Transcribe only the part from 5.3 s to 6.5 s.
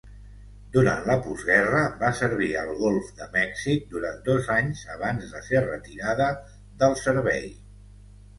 de ser retirada